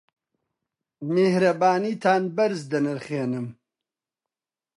[1.13, 3.47] میهرەبانیتان بەرز دەنرخێنم.